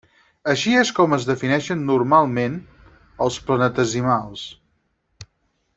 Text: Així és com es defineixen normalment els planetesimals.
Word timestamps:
Així 0.53 0.71
és 0.83 0.91
com 0.99 1.13
es 1.17 1.27
defineixen 1.31 1.83
normalment 1.91 2.55
els 3.27 3.39
planetesimals. 3.51 4.51